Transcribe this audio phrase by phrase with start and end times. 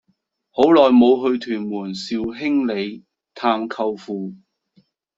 [0.49, 3.03] 好耐無去屯門兆興里
[3.35, 4.33] 探舅父